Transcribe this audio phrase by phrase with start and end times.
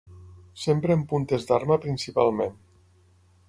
[0.61, 2.57] S'empra en puntes d'arma principalment.